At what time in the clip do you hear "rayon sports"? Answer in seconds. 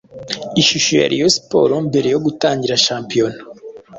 1.11-1.77